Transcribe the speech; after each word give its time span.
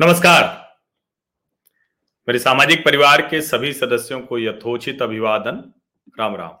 नमस्कार। 0.00 0.44
मेरे 2.28 2.38
सामाजिक 2.38 2.84
परिवार 2.84 3.20
के 3.28 3.40
सभी 3.42 3.72
सदस्यों 3.72 4.20
को 4.20 4.38
यथोचित 4.38 5.02
अभिवादन। 5.02 5.72
राम 6.18 6.36
राम। 6.36 6.58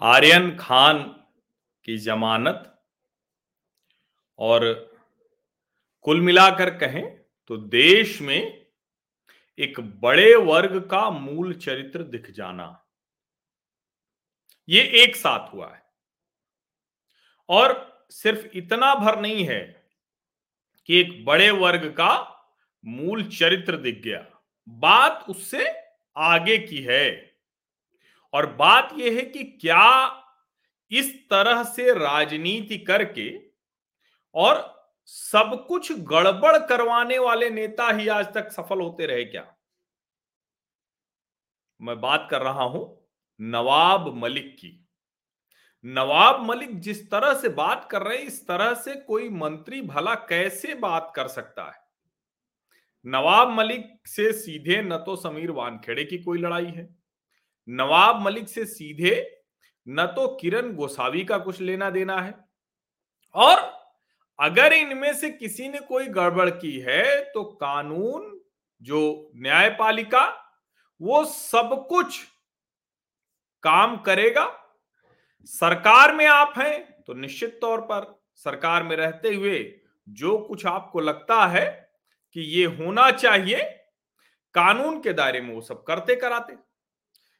आर्यन 0.00 0.56
खान 0.56 1.02
की 1.84 1.98
जमानत 1.98 2.84
और 4.38 4.94
कुल 6.00 6.20
मिलाकर 6.20 6.70
कहें 6.78 7.18
तो 7.46 7.56
देश 7.56 8.20
में 8.20 8.66
एक 9.58 9.80
बड़े 9.80 10.34
वर्ग 10.34 10.80
का 10.88 11.10
मूल 11.10 11.54
चरित्र 11.54 12.02
दिख 12.02 12.30
जाना। 12.30 12.86
ये 14.68 14.82
एक 15.04 15.16
साथ 15.16 15.52
हुआ 15.54 15.74
है। 15.74 15.82
और 17.48 18.06
सिर्फ़ 18.10 18.46
इतना 18.56 18.94
भर 18.94 19.20
नहीं 19.20 19.44
है 19.44 19.81
कि 20.86 21.00
एक 21.00 21.24
बड़े 21.24 21.50
वर्ग 21.50 21.90
का 21.90 22.12
मूल 22.84 23.24
चरित्र 23.24 23.76
दिख 23.76 24.02
गया। 24.02 24.42
बात 24.68 25.26
उससे 25.28 25.74
आगे 26.16 26.58
की 26.58 26.82
है। 26.82 27.36
और 28.32 28.46
बात 28.46 28.88
यह 28.96 29.16
है 29.16 29.22
कि 29.22 29.44
क्या 29.44 30.18
इस 30.90 31.30
तरह 31.30 31.64
से 31.64 31.92
राजनीति 31.92 32.78
करके 32.78 33.40
और 34.34 34.82
सब 35.06 35.64
कुछ 35.68 35.92
गड़बड़ 35.92 36.66
करवाने 36.66 37.18
वाले 37.18 37.50
नेता 37.50 37.92
ही 37.92 38.08
आज 38.08 38.34
तक 38.34 38.52
सफल 38.52 38.80
होते 38.80 39.06
रहे 39.06 39.24
क्या? 39.24 39.54
मैं 41.82 42.00
बात 42.00 42.28
कर 42.30 42.42
रहा 42.42 42.62
हूँ 42.62 43.08
नवाब 43.40 44.14
मलिक 44.14 44.56
की। 44.60 44.88
नवाब 45.84 46.40
मलिक 46.40 46.80
जिस 46.80 47.10
तरह 47.10 47.34
से 47.34 47.48
बात 47.48 47.88
कर 47.90 48.02
रहे 48.02 48.18
हैं, 48.18 48.24
इस 48.24 48.46
तरह 48.48 48.74
से 48.74 48.94
कोई 48.94 49.28
मंत्री 49.28 49.82
भला 49.82 50.14
कैसे 50.14 50.74
बात 50.74 51.12
कर 51.16 51.28
सकता 51.28 51.64
है? 51.64 51.80
नवाब 53.06 53.48
मलिक 53.48 54.08
से 54.08 54.32
सीधे 54.32 54.82
न 54.82 54.96
तो 54.96 55.16
समीर 55.16 55.50
वानखेड़े 55.50 56.04
की 56.04 56.18
कोई 56.18 56.38
लड़ाई 56.38 56.66
है। 56.66 56.96
नवाब 57.68 58.20
मलिक 58.22 58.48
से 58.48 58.66
सीधे 58.66 59.42
न 59.88 60.06
तो 60.06 60.36
किरण 60.36 60.74
गोसावी 60.74 61.24
का 61.24 61.38
कुछ 61.38 61.60
लेना 61.60 61.90
देना 61.90 62.20
है। 62.20 62.34
और 63.34 63.58
अगर 64.38 64.72
इनमें 64.72 65.14
से 65.14 65.30
किसी 65.30 65.68
ने 65.68 65.78
कोई 65.78 66.06
गड़बड़ 66.06 66.50
की 66.50 66.78
है 66.80 67.20
तो 67.24 67.44
कानून, 67.44 68.40
जो 68.82 69.30
न्यायपालिका, 69.36 70.26
वो 71.00 71.24
सब 71.24 71.86
कुछ 71.88 72.20
काम 73.62 73.96
करेगा। 73.96 74.61
सरकार 75.46 76.14
में 76.14 76.26
आप 76.26 76.54
हैं 76.58 76.80
तो 77.02 77.14
निश्चित 77.14 77.58
तौर 77.60 77.80
पर 77.80 78.04
सरकार 78.34 78.82
में 78.82 78.96
रहते 78.96 79.34
हुए 79.34 79.58
जो 80.08 80.36
कुछ 80.38 80.66
आपको 80.66 81.00
लगता 81.00 81.46
है 81.46 81.66
कि 82.36 82.40
ये 82.40 82.64
होना 82.66 83.10
चाहिए, 83.10 83.62
कानून 84.54 85.00
के 85.00 85.12
दायरे 85.12 85.40
में 85.40 85.54
वो 85.54 85.60
सब 85.60 85.82
करते 85.82 86.14
कराते। 86.16 86.54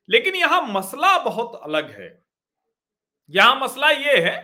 लेकिन 0.09 0.35
यहाँ 0.35 0.61
मसला 0.69 1.17
बहुत 1.19 1.61
अलग 1.65 1.91
है। 1.91 2.09
यहाँ 3.31 3.59
मसला 3.61 3.91
ये 3.91 4.17
है 4.21 4.37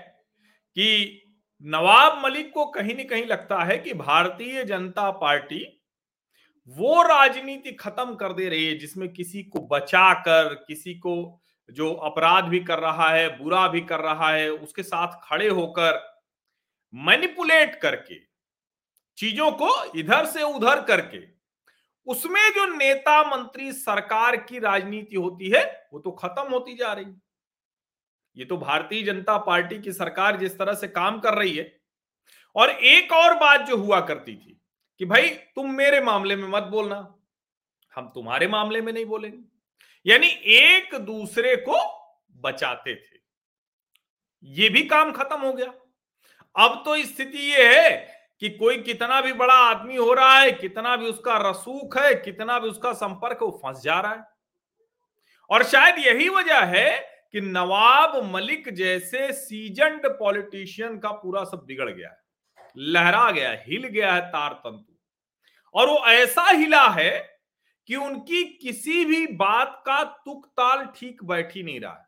कि 0.77 1.25
नवाब 1.65 2.21
मलिक 2.25 2.53
को 2.55 2.65
कहीं 2.67 2.95
ना 2.97 3.05
कहीं 3.05 3.27
लगता 3.27 3.63
है 3.65 3.79
कि 3.79 3.95
भारतीय 3.95 4.65
जनता 4.65 5.11
पार्टी 5.11 5.65
वो 6.69 7.03
राजनीति 7.03 7.73
खत्म 7.73 8.15
कर 8.15 8.33
दे 8.33 8.49
रही 8.49 8.67
है 8.67 8.79
जिसमें 8.79 9.09
किसी 9.09 9.43
को 9.43 9.61
बचाकर, 9.67 10.55
किसी 10.69 10.95
को 10.95 11.41
जो 11.69 11.93
अपराध 11.95 12.45
भी 12.45 12.61
कर 12.61 12.79
रहा 12.79 13.09
है, 13.09 13.29
बुरा 13.39 13.67
भी 13.69 13.81
कर 13.81 14.01
रहा 14.01 14.31
है, 14.31 14.49
उसके 14.51 14.83
साथ 14.83 15.21
खड़े 15.25 15.49
होकर 15.49 16.01
मैनिपुलेट 16.93 17.75
करके, 17.75 18.15
चीज़ों 19.19 19.51
को 19.53 19.99
इधर 19.99 20.27
से 20.27 20.43
उधर 20.43 20.81
करके, 20.83 21.21
उसमें 22.07 22.51
जो 22.51 22.67
नेता 22.67 23.23
मंत्री 23.31 23.73
सरकार 23.73 24.37
की 24.37 24.59
राजनीति 24.59 25.17
होती 25.17 25.51
है, 25.51 25.65
वो 25.93 26.01
तो 26.01 26.11
खत्म 26.11 26.53
होती 26.53 26.75
जा 26.75 26.93
रही 26.93 27.05
है। 27.05 27.21
ये 28.37 28.45
तो 28.45 28.57
भारतीय 28.57 29.03
जनता 29.03 29.37
पार्टी 29.39 29.79
की 29.79 29.93
सरकार 29.93 30.37
जिस 30.37 30.59
तरह 30.59 30.75
से 30.75 30.89
काम 30.89 31.19
कर 31.21 31.35
रही 31.35 31.57
है। 31.57 31.73
और 32.57 32.71
एक 32.71 33.13
और 33.13 33.35
बात 33.35 33.61
जो 33.61 33.77
हुआ 33.77 34.01
करती 34.01 34.37
थी 34.37 34.61
कि 35.01 35.05
भाई, 35.05 35.29
तुम 35.29 35.71
मेरे 35.71 36.01
मामले 36.01 36.37
में 36.37 36.49
मत 36.49 36.63
बोलना, 36.63 36.97
हम 37.95 38.09
तुम्हारे 38.09 38.49
मामले 38.49 38.81
में 38.81 38.93
नहीं 38.93 39.07
बोलेंगे। 39.07 39.39
यानी 40.09 40.29
एक 40.45 40.95
दूसरे 40.95 41.57
को 41.57 41.79
बचाते 42.33 42.95
थे। 42.95 43.17
ये 44.45 44.69
भी 44.69 44.83
काम 44.83 45.13
खत्म 45.13 45.41
हो 45.41 45.53
गया। 45.53 45.73
अब 46.57 46.83
तो 46.85 46.97
स्थिति 47.05 47.39
ये 47.39 47.79
है 47.79 47.91
कि 48.41 48.51
कोई 48.51 48.79
कितना 48.79 49.21
भी 49.21 49.33
बड़ा 49.33 49.55
आदमी 49.55 49.97
हो 49.97 50.13
रहा 50.13 50.39
है, 50.39 50.53
कितना 50.53 50.97
भी 50.97 51.07
उसका 51.07 51.51
रसूख 51.51 51.99
है, 51.99 52.15
कितना 52.15 52.59
भी 52.59 52.69
उसका 52.69 52.93
संपर्क 52.93 53.39
वो 53.43 53.61
फंस 53.65 53.83
जा 53.83 54.01
रहा 54.01 54.13
है। 54.13 54.25
और 55.51 55.63
शायद 55.63 55.99
यही 55.99 56.29
वजह 56.29 56.61
है 56.61 56.99
कि 57.33 57.41
नवाब 57.41 58.17
मलिक 58.25 58.75
जैसे 58.75 59.33
सीजनड 59.33 60.07
पॉलिटिशियन 60.07 60.99
का 60.99 61.11
पूरा 61.13 61.45
सब 61.45 61.65
बिगड़ 61.67 61.91
गया 61.91 62.09
है। 62.09 62.19
लहरा 62.77 63.31
गया 63.31 63.51
हिल 63.67 63.87
गया 63.87 64.13
है 64.15 64.21
तार 64.21 64.53
तंतु 64.53 64.95
और 65.75 65.91
वो 65.91 65.99
ऐसा 66.07 66.51
हिला 66.51 66.89
है 66.89 67.38
कि 67.89 67.97
उनकी 67.97 68.43
किसी 68.57 69.05
भी 69.05 69.27
बात 69.27 69.83
का 69.87 70.03
तुक 70.05 70.47
ताल 70.47 70.85
ठीक 70.97 71.23
बैठ 71.25 71.55
ही 71.55 71.63
नहीं 71.63 71.81
रहा 71.81 71.93
है। 71.93 72.07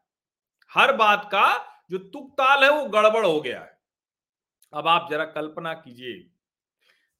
हर 0.72 0.92
बात 0.96 1.24
का 1.24 1.46
जो 1.90 1.98
तुक 1.98 2.30
ताल 2.32 2.64
है 2.64 2.70
वो 2.70 2.84
गड़बड़ 2.84 3.24
हो 3.26 3.40
गया 3.40 3.60
है। 3.60 3.78
अब 4.72 4.88
आप 4.88 5.08
जरा 5.10 5.24
कल्पना 5.24 5.72
कीजिए, 5.74 6.30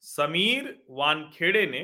समीर 0.03 0.85
वानखेड़े 0.89 1.65
ने, 1.65 1.81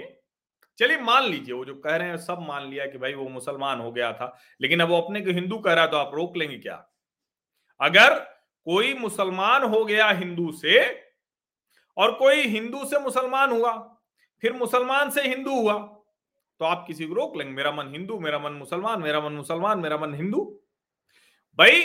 चलिए 0.80 0.98
मान 0.98 1.24
लीजिए, 1.24 1.54
वो 1.54 1.66
जो 1.66 1.76
कह 1.76 1.96
रहे 1.96 2.08
हैं 2.10 2.18
सब 2.18 2.40
मान 2.42 2.70
लिया 2.70 2.86
कि 2.86 2.98
भाई 2.98 3.14
वो 3.14 3.28
मुसलमान 3.30 3.80
हो 3.80 3.92
गया 3.92 4.12
था, 4.14 4.38
लेकिन 4.62 4.80
अब 4.80 4.90
वो 4.90 5.02
अपने 5.02 5.22
को 5.22 5.32
हिंदू 5.32 5.58
कह 5.60 5.74
रहा 5.74 5.84
है 5.84 5.92
तो 5.92 5.98
आप 5.98 6.16
रोक 6.16 6.38
लेंगे 6.38 6.58
क्या? 6.58 6.76
अगर 7.80 8.20
कोई 8.68 8.94
मुसलमान 8.94 9.64
हो 9.64 9.84
गया 9.86 10.10
हिंदू 10.10 10.52
से 10.52 10.80
और 11.98 12.12
कोई 12.14 12.48
हिंदू 12.48 12.86
से 12.86 13.00
मुसलमान 13.00 13.52
हुआ, 13.52 13.74
फिर 14.44 14.54
मुसलमान 14.54 15.10
से 15.10 15.22
हिंदू 15.22 15.60
हुआ 15.62 15.74
तो 16.62 16.66
आप 16.66 16.84
किसी 16.88 17.06
को 17.06 17.14
रोक 17.14 17.38
लेंगे, 17.38 17.54
मेरा 17.54 17.72
मन 17.72 17.92
हिंदू, 17.92 18.20
मेरा 18.20 18.40
मन 18.40 18.54
मुसलमान, 18.54 19.02
मेरा 19.02 19.22
मन 19.22 19.34
मुसलमान, 19.34 19.80
मेरा 19.80 19.98
मन 19.98 20.14
हिंदू। 20.14 20.44
भाई, 21.60 21.82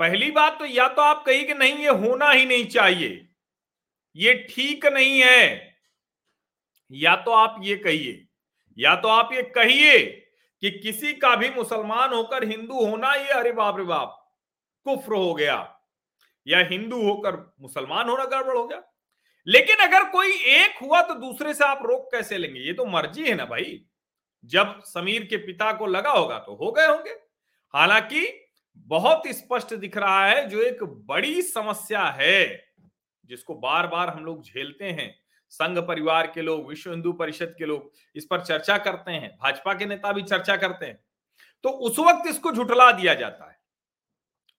पहली 0.00 0.30
बात 0.30 0.58
तो 0.58 0.64
या 0.66 0.88
तो 0.88 1.02
आप 1.02 1.24
कही 1.26 1.44
कि 1.44 1.54
नहीं, 1.54 1.74
ये 1.74 1.88
होना 1.88 2.30
ही 2.30 2.44
नहीं 2.46 2.66
चाहिए, 2.66 3.28
ये 4.16 4.34
ठीक 4.50 4.86
नहीं 4.86 5.20
है। 5.20 5.76
या 6.90 7.14
तो 7.16 7.30
आप 7.30 7.56
ये 7.62 7.76
कहिए, 7.76 8.26
या 8.78 8.94
तो 8.96 9.08
आप 9.08 9.32
ये 9.32 9.42
कहिए 9.54 9.98
कि 10.62 10.70
किसी 10.72 11.12
का 11.14 11.34
भी 11.36 11.50
मुसलमान 11.50 12.12
होकर 12.12 12.44
हिंदू 12.44 12.86
होना, 12.86 13.14
ये 13.14 13.28
अरे 13.30 13.52
बाप 13.52 13.78
रे 13.78 13.84
बाप, 13.84 14.14
कुफ्र 14.86 15.14
हो 15.14 15.34
गया, 15.34 15.56
या 16.46 16.58
हिंदू 16.60 17.02
होकर 17.02 17.36
मुसलमान 17.60 18.08
होना 18.08 18.24
गड़बड़ 18.26 18.56
हो 18.56 18.66
गया। 18.66 18.82
लेकिन 19.48 19.76
अगर 19.76 20.04
कोई 20.04 20.32
एक 20.32 20.78
हुआ 20.82 21.02
तो 21.02 21.14
दूसरे 21.14 21.54
से 21.54 21.64
आप 21.64 21.82
रोक 21.82 22.08
कैसे 22.12 22.38
लेंगे? 22.38 22.60
ये 22.60 22.72
तो 22.72 22.86
मर्ज़ी 22.86 23.28
है 23.28 23.34
ना 23.34 23.44
भाई। 23.44 23.84
जब 24.44 24.80
समीर 24.84 25.24
के 25.24 25.36
पिता 25.36 25.72
को 25.72 25.86
लगा 25.86 26.10
होगा 26.10 26.38
तो 26.38 26.54
हो 26.54 26.72
गए 26.72 26.86
होंगे। 26.86 27.10
हालाँकि 27.74 28.44
बहुत 28.76 29.22
स्पष्ट 29.26 29.74
दिख 29.74 29.96
रहा 29.96 30.26
है, 30.26 30.48
जो 30.48 30.62
एक 30.62 30.82
बड़ी 30.82 31.42
समस्या 31.42 32.02
है, 32.02 32.64
जिसको 33.24 33.54
बार 33.54 33.86
बार 33.86 34.08
हम 34.08 34.24
लोग 34.24 34.44
झेलते 34.44 34.84
हैं। 34.84 35.20
संघ 35.50 35.78
परिवार 35.78 36.26
के 36.26 36.42
लोग, 36.42 36.68
विश्व 36.68 36.90
हिंदू 36.90 37.12
परिषद 37.12 37.54
के 37.58 37.66
लोग 37.66 37.92
इस 38.14 38.24
पर 38.24 38.40
चर्चा 38.40 38.78
करते 38.78 39.12
हैं, 39.12 39.38
भाजपा 39.42 39.74
के 39.74 39.86
नेता 39.86 40.12
भी 40.12 40.22
चर्चा 40.22 40.56
करते 40.56 40.86
हैं। 40.86 41.04
तो 41.62 41.68
उस 41.68 41.98
वक्त 41.98 42.28
इसको 42.28 42.52
झुठला 42.52 42.92
दिया 42.92 43.14
जाता 43.14 43.50
है। 43.50 43.58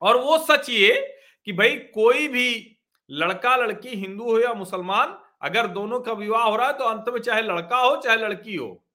और 0.01 0.17
वो 0.17 0.37
सच 0.37 0.69
ये 0.69 1.17
कि 1.45 1.53
भाई 1.53 1.75
कोई 1.75 2.27
भी 2.27 2.78
लड़का 3.11 3.55
लड़की 3.55 3.89
हिंदू 3.89 4.23
हो 4.23 4.39
या 4.39 4.53
मुसलमान, 4.53 5.19
अगर 5.41 5.67
दोनों 5.67 5.99
का 5.99 6.13
विवाह 6.13 6.43
हो 6.43 6.55
रहा 6.55 6.67
है 6.67 6.73
तो 6.73 6.83
अंत 6.83 7.05
में 7.09 7.19
चाहे 7.19 7.41
लड़का 7.41 7.77
हो, 7.77 7.95
चाहे 7.95 8.17
लड़की 8.17 8.55
हो, 8.55 8.85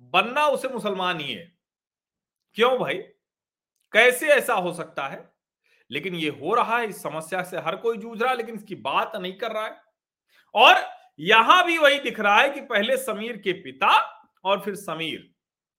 बनना 0.00 0.46
उसे 0.46 0.68
मुसलमान 0.68 1.20
ही 1.20 1.32
है। 1.32 1.52
क्यों 2.54 2.78
भाई? 2.78 2.94
कैसे 3.92 4.28
ऐसा 4.28 4.54
हो 4.54 4.72
सकता 4.72 5.08
है? 5.08 5.34
लेकिन 5.90 6.14
ये 6.14 6.28
हो 6.28 6.54
रहा 6.54 6.78
है, 6.78 6.88
इस 6.88 7.02
समस्या 7.02 7.42
से 7.42 7.58
हर 7.58 7.76
कोई 7.76 7.96
जूझ 7.96 8.22
रहा 8.22 8.30
है, 8.30 8.36
लेकिन 8.36 8.54
इसकी 8.54 8.74
बात 8.74 9.16
नहीं 9.16 9.32
कर 9.32 9.52
रहा 9.52 9.64
है। 9.64 9.76
और 10.54 10.74
यहाँ 11.20 11.66
भी 11.66 11.78
वही 11.78 11.98
दिख 11.98 12.20
रहा 12.20 12.40
है 12.40 12.48
कि 12.48 12.60
पहले 12.60 12.96
समीर 12.96 13.36
के 13.36 13.52
पिता 13.52 13.98
और 14.44 14.60
फिर 14.60 14.74
समीर। 14.74 15.33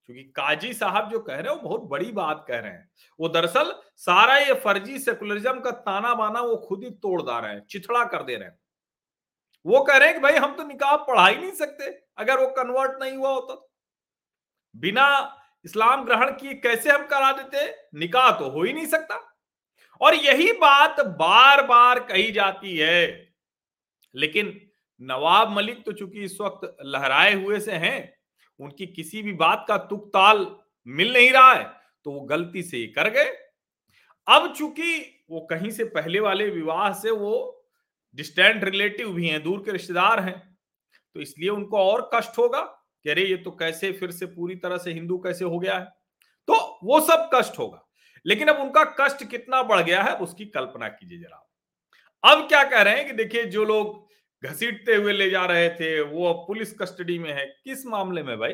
क्योंकि 0.05 0.23
काजी 0.23 0.73
साहब 0.73 1.09
जो 1.11 1.19
कह 1.19 1.35
रहे 1.35 1.41
हैं, 1.43 1.49
वो 1.49 1.61
बहुत 1.61 1.83
बड़ी 1.83 2.11
बात 2.11 2.45
कह 2.47 2.59
रहे 2.59 2.71
हैं। 2.71 2.89
वो 3.19 3.29
दरअसल 3.29 3.73
सारा 3.95 4.37
ये 4.37 4.53
फर्जी 4.53 4.99
सेकुलरिज्म 4.99 5.59
का 5.59 5.71
ताना 5.71 6.13
बाना 6.15 6.41
वो 6.41 6.55
खुद 6.57 6.83
ही 6.83 6.89
तोड़ 6.89 7.21
दा 7.21 7.39
रहे 7.39 7.53
हैं, 7.53 7.65
चिथड़ा 7.69 8.03
कर 8.05 8.23
दे 8.23 8.35
रहे 8.35 8.47
हैं। 8.47 8.57
वो 9.65 9.83
कह 9.83 9.97
रहे 9.97 10.07
हैं 10.07 10.17
कि 10.17 10.21
भाई 10.21 10.35
हम 10.35 10.55
तो 10.55 10.63
निकाह 10.63 10.95
पढ़ा 10.97 11.27
ही 11.27 11.35
नहीं 11.37 11.51
सकते, 11.51 11.85
अगर 12.17 12.39
वो 12.39 12.47
कन्वर्ट 12.47 13.01
नहीं 13.01 13.17
हुआ 13.17 13.29
होता 13.29 13.55
तो। 13.55 13.69
बिना 14.75 15.07
इस्लाम 15.65 16.03
ग्रहण 16.05 16.31
किए 16.31 16.53
कैसे 16.53 16.89
हम 16.91 17.05
करा 17.05 17.31
देते? 17.31 17.65
निकाह 17.99 18.31
तो 18.31 18.49
हो 18.49 18.63
ही 18.63 18.73
नहीं 18.73 18.85
सकता। 18.85 19.15
और 20.01 20.15
यही 20.15 20.51
बात 20.51 20.99
बार 20.99 21.61
बार 21.67 21.99
कही 21.99 22.31
जाती 22.31 22.77
है। 22.77 23.31
लेकिन 24.15 24.59
नवाब 25.01 25.49
मलिक 25.49 25.85
तो 25.85 25.91
चूँकि 25.91 26.23
इस 26.23 26.37
वक्त 26.41 26.77
लहराए 26.85 27.33
हुए 27.33 27.59
से 27.59 27.71
हैं 27.71 28.13
उनकी 28.59 28.85
किसी 28.87 29.21
भी 29.21 29.33
बात 29.35 29.65
का 29.67 29.77
तुक 29.79 30.07
ताल 30.09 30.45
मिल 30.87 31.13
नहीं 31.13 31.31
रहा 31.31 31.53
है 31.53 31.65
तो 32.05 32.11
वो 32.11 32.21
गलती 32.21 32.63
से 32.63 32.77
ही 32.77 32.87
कर 32.87 33.09
गए। 33.09 33.31
अब 34.27 34.53
चूँकि 34.53 35.01
वो 35.29 35.39
कहीं 35.49 35.69
से 35.71 35.83
पहले 35.85 36.19
वाले 36.19 36.49
विवाह 36.49 36.91
से 36.93 37.11
वो 37.11 37.63
डिस्टेंट 38.15 38.63
रिलेटिव 38.63 39.11
भी 39.13 39.27
हैं, 39.27 39.41
दूर 39.43 39.59
के 39.59 39.71
रिश्तेदार 39.71 40.19
हैं 40.19 40.37
तो 41.15 41.21
इसलिए 41.21 41.49
उनको 41.49 41.77
और 41.81 42.09
कष्ट 42.13 42.37
होगा 42.37 42.61
कि 42.61 43.09
अरे, 43.09 43.23
ये 43.23 43.35
तो 43.37 43.51
कैसे 43.51 43.91
फिर 43.91 44.11
से 44.11 44.25
पूरी 44.25 44.55
तरह 44.55 44.77
से 44.77 44.93
हिंदू 44.93 45.17
कैसे 45.17 45.45
हो 45.45 45.59
गया 45.59 45.77
है? 45.77 45.85
तो 46.47 46.79
वो 46.83 46.99
सब 47.01 47.29
कष्ट 47.33 47.59
होगा। 47.59 47.81
लेकिन 48.25 48.47
अब 48.47 48.59
उनका 48.59 48.83
कष्ट 48.99 49.23
कितना 49.29 49.61
बढ़ 49.63 49.81
गया 49.81 50.01
है 50.03 50.15
उसकी 50.17 50.45
कल्पना 50.47 50.87
कीजिए 50.89 51.19
जरा। 51.19 51.41
अब 52.23 52.47
क्या 52.47 52.63
कह 52.63 52.81
रहे 52.81 52.95
हैं 52.95 53.05
कि 53.07 53.13
देखिए, 53.13 53.45
जो 53.45 53.65
लोग 53.65 54.04
घसीटते 54.45 54.95
हुए 54.95 55.13
ले 55.13 55.29
जा 55.29 55.45
रहे 55.45 55.69
थे, 55.69 56.01
वो 56.01 56.33
अब 56.33 56.47
पुलिस 56.47 56.73
कस्टडी 56.79 57.19
में 57.19 57.33
है। 57.33 57.45
किस 57.63 57.85
मामले 57.85 58.23
में 58.23 58.39
भाई? 58.39 58.53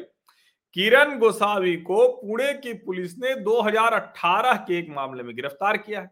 किरण 0.73 1.19
गोसावी 1.19 1.77
को 1.77 2.07
पुणे 2.07 2.53
की 2.53 2.73
पुलिस 2.73 3.17
ने 3.17 3.35
2018 3.35 4.53
के 4.53 4.79
एक 4.79 4.89
मामले 4.89 5.23
में 5.23 5.35
गिरफ़्तार 5.35 5.77
किया 5.77 6.01
है। 6.01 6.11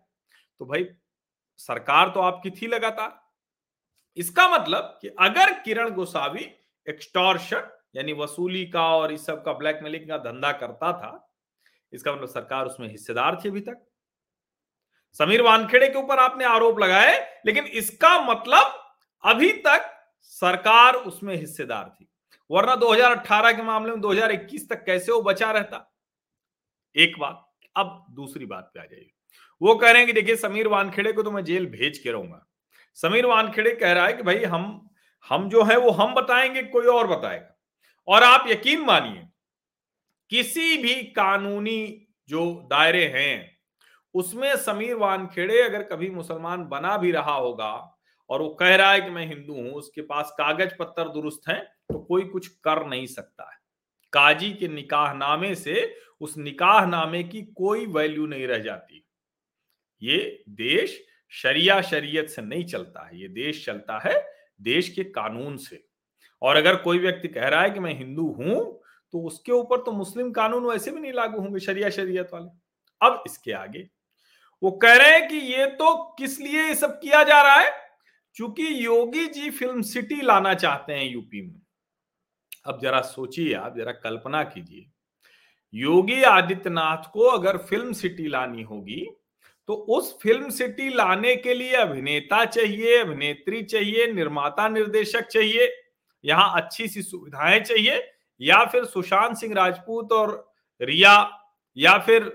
तो 0.59 0.65
भाई, 0.65 0.89
सरकार 1.57 2.09
तो 2.09 2.19
आपकी 2.19 2.49
थी 2.49 2.67
लगातार। 2.67 3.21
इसका 4.17 4.47
मतलब 4.47 4.99
कि 5.01 5.07
अगर 5.07 5.53
किरण 5.53 5.89
गोसावी 5.89 6.51
एक्सटॉर्शन, 6.89 7.61
यानी 7.95 8.13
वसूली 8.13 8.65
का 8.65 8.95
और 8.95 9.11
इस 9.11 9.25
सब 9.25 9.43
का 9.45 9.53
ब्लैकमेलिंग 9.53 10.07
का 10.07 10.17
धंधा 10.17 10.51
करता 10.51 10.93
था, 10.93 11.33
इसका 11.93 12.13
मतलब 12.13 12.27
सरकार 12.27 12.65
उसमें 12.65 12.89
हिस्सेदार 12.89 13.41
थी 13.45 13.49
अभी 13.49 13.61
तक। 13.61 13.85
समीर 15.13 15.41
वानखेड़े 15.41 15.89
के 15.89 15.97
ऊपर 15.99 16.19
आपने 16.19 16.45
आरोप 16.45 16.79
लगाए, 16.79 17.41
लेकिन 17.45 17.65
इसका 17.65 18.21
मतलब 18.21 18.78
अभी 19.23 19.51
तक 19.51 20.07
सरकार 20.21 20.93
उसमें 20.93 21.35
हिस्सेदार 21.35 21.95
थी। 22.01 22.09
वरना 22.51 22.75
2018 22.75 23.51
के 23.51 23.61
मामले 23.61 23.91
में 23.91 24.01
2021 24.01 24.69
तक 24.69 24.85
कैसे 24.85 25.11
वो 25.11 25.21
बचा 25.21 25.51
रहता? 25.51 25.95
एक 26.95 27.19
बात, 27.19 27.51
अब 27.75 28.05
दूसरी 28.09 28.45
बात 28.45 28.71
पे 28.73 28.79
आ 28.79 28.83
जाइए। 28.83 29.11
वो 29.61 29.75
कह 29.75 29.87
रहे 29.87 29.97
हैं 29.97 30.07
कि 30.07 30.13
देखिए, 30.13 30.35
समीर 30.35 30.67
वानखेड़े 30.67 31.13
को 31.13 31.23
तो 31.23 31.31
मैं 31.31 31.43
जेल 31.43 31.65
भेज 31.65 31.97
के 31.97 32.11
रहूँगा। 32.11 32.47
समीर 32.95 33.25
वानखेड़े 33.25 33.75
कह 33.75 33.91
रहा 33.91 34.05
है 34.05 34.13
कि 34.13 34.23
भाई, 34.23 34.43
हम 34.43 34.89
हम 35.29 35.49
जो 35.49 35.63
है 35.63 35.77
वो 35.77 35.91
हम 35.91 36.13
बताएँगे, 36.15 36.63
कोई 36.63 36.85
और 36.85 37.07
बताएगा। 37.07 37.57
और 38.07 38.23
आप 38.23 38.45
यकीन 38.47 38.81
मानिए, 38.81 39.27
किसी 40.29 40.77
भी 40.77 41.03
कानूनी 41.03 42.07
जो 42.29 42.67
दायरे 42.71 43.07
हैं, 43.07 43.57
उसमें 44.13 44.55
समीर 44.55 44.95
वानखेड़े 44.95 45.61
अगर 45.61 45.83
कभी 45.83 46.09
मुसलमान 46.09 46.65
बना 46.65 46.97
भी 46.97 47.11
रहा 47.11 47.33
होगा 47.33 47.98
और 48.29 48.41
वो 48.41 48.49
कह 48.51 48.75
रहा 48.75 48.91
है 48.91 49.01
कि 49.01 49.09
मैं 49.09 49.25
हिंदू 49.27 49.53
हूँ, 49.53 49.71
उसके 49.71 50.01
पास 50.03 50.33
कागज़ 50.37 50.73
पत्तर 50.79 51.09
दुरुस्त 51.09 51.49
हैं 51.49 51.61
तो 51.89 51.99
कोई 51.99 52.23
कुछ 52.25 52.47
कर 52.47 52.85
नहीं 52.87 53.05
सकता 53.07 53.43
है। 53.43 53.57
काजी 54.13 54.51
के 54.53 54.67
निकाह 54.67 55.13
नामे 55.13 55.53
से 55.55 55.93
उस 56.21 56.37
निकाह 56.37 56.85
नामे 56.85 57.23
की 57.25 57.41
कोई 57.55 57.85
वैल्यू 57.87 58.25
नहीं 58.27 58.47
रह 58.47 58.59
जाती। 58.59 59.05
ये 60.01 60.43
देश 60.51 60.99
शरिया 61.33 61.81
शरीयत 61.83 62.29
से 62.29 62.41
नहीं 62.41 62.65
चलता 62.65 63.05
है, 63.07 63.19
ये 63.21 63.27
देश 63.29 63.65
चलता 63.65 63.99
है 63.99 64.21
देश 64.61 64.89
के 64.89 65.03
कानून 65.05 65.57
से। 65.57 65.83
और 66.41 66.55
अगर 66.55 66.75
कोई 66.77 66.99
व्यक्ति 66.99 67.27
कह 67.27 67.47
रहा 67.47 67.61
है 67.61 67.69
कि 67.69 67.79
मैं 67.79 67.97
हिंदू 67.97 68.27
हूँ 68.33 68.81
तो 69.13 69.21
उसके 69.21 69.51
ऊपर 69.51 69.77
तो 69.77 69.91
मुस्लिम 69.91 70.31
कानून 70.31 70.65
वैसे 70.65 70.91
भी 70.91 70.99
नहीं 70.99 71.13
लागू 71.13 71.41
होंगे, 71.41 71.59
शरिया 71.59 71.89
शरीयत 71.89 72.29
वाले। 72.33 72.49
अब 73.01 73.23
इसके 73.25 73.51
आगे, 73.53 73.87
वो 74.61 74.71
कह 74.73 74.93
रहे 74.93 75.09
हैं 75.09 75.27
कि 75.29 75.37
ये 75.53 75.65
तो 75.67 75.95
किस 76.19 76.39
लिए 76.39 76.61
ये 76.61 76.75
सब 76.75 76.99
किया 76.99 77.23
जा 77.23 77.41
रहा 77.41 77.55
है? 77.55 77.71
क्योंकि 78.35 78.67
योगी 78.85 79.25
जी 79.27 79.49
फ़िल्म 79.49 79.81
सिटी 79.81 80.21
लाना 80.21 80.53
चाहते 80.53 80.93
हैं 80.93 81.05
यूपी 81.05 81.41
में। 81.41 81.59
अब 82.65 82.79
जरा 82.81 83.01
सोचिए 83.01 83.53
आप, 83.53 83.75
जरा 83.77 83.91
कल्पना 83.93 84.43
कीजिए। 84.45 84.85
योगी 85.73 86.21
आदित्यनाथ 86.23 87.09
को 87.13 87.25
अगर 87.29 87.57
फ़िल्म 87.59 87.93
सिटी 87.93 88.27
लानी 88.27 88.63
होगी 88.63 89.05
तो 89.69 89.73
उस 89.89 90.17
फ़िल्म 90.23 90.49
सिटी 90.49 90.89
लाने 90.89 91.35
के 91.35 91.53
लिए 91.53 91.73
अभिनेता 91.75 92.43
चाहिए, 92.45 92.97
अभिनेत्री 92.97 93.61
चाहिए, 93.63 94.07
निर्माता 94.07 94.67
निर्देशक 94.69 95.27
चाहिए, 95.27 95.69
यहाँ 96.23 96.53
अच्छी 96.61 96.87
सी 96.87 97.01
सुविधाएँ 97.01 97.59
चाहिए, 97.59 98.01
या 98.41 98.63
फिर 98.65 98.85
सुशांत 98.85 99.37
सिंह 99.37 99.53
राजपूत 99.55 100.11
और 100.13 100.31
रिया, 100.81 101.13
या 101.77 101.97
फिर 101.97 102.31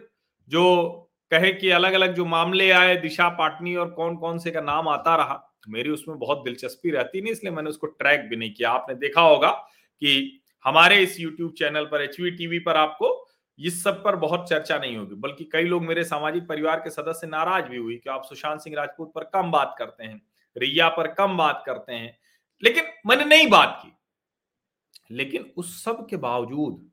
जो 0.50 0.91
कहे 1.31 1.52
कि 1.52 1.70
अलग 1.70 1.93
अलग 1.93 2.14
जो 2.14 2.25
मामले 2.26 2.70
आए, 2.70 2.96
दिशा 2.96 3.29
पाटनी 3.31 3.75
और 3.76 3.91
कौन 3.91 4.17
कौन 4.17 4.38
से 4.38 4.50
का 4.50 4.61
नाम 4.61 4.88
आता 4.88 5.17
रहा 5.17 5.43
मेरी 5.69 5.90
उसमें 5.90 6.19
बहुत 6.19 6.44
दिलचस्पी 6.44 6.90
रहती 6.90 7.20
नहीं, 7.20 7.32
इसलिए 7.32 7.52
मैंने 7.52 7.70
उसको 7.70 7.87
ट्रैक 7.87 8.20
भी 8.20 8.37
नहीं 8.37 8.55
किया। 8.55 8.70
आपने 8.70 8.94
देखा 8.94 9.20
होगा 9.20 9.50
कि 10.02 10.40
हमारे 10.64 11.02
इस 11.02 11.20
यूट्यूब 11.20 11.52
चैनल 11.52 11.84
पर 11.84 12.02
एचवी 12.02 12.31
टीवी 12.31 12.58
पर 12.58 12.76
आपको 12.76 13.28
इस 13.58 13.82
सब 13.84 14.02
पर 14.05 14.16
बहुत 14.16 14.49
चर्चा 14.49 14.78
नहीं 14.78 14.96
होगी, 14.96 15.14
बल्कि 15.14 15.44
कई 15.44 15.62
लोग 15.62 15.82
मेरे 15.82 16.05
सामाजिक 16.05 16.46
परिवार 16.49 16.81
के 16.81 16.90
सदस्य 16.90 17.26
नाराज़ 17.26 17.64
भी 17.64 17.76
हुई 17.76 17.96
कि 17.96 18.11
आप 18.11 18.25
सुशांत 18.25 18.61
सिंह 18.61 18.76
राजपूत 18.76 19.12
पर 19.14 19.25
कम 19.25 19.50
बात 19.50 19.75
करते 19.78 20.05
हैं, 20.05 20.22
रिया 20.56 20.88
पर 20.88 21.06
कम 21.06 21.37
बात 21.37 21.62
करते 21.67 21.93
हैं। 21.93 22.19
लेकिन 22.62 22.84
मैंने 23.06 23.25
नहीं 23.25 23.49
बात 23.49 23.81
की। 23.82 23.93
लेकिन 25.10 25.52
उस 25.56 25.84
सब 25.84 26.06
के 26.10 26.17
बावजूद 26.17 26.90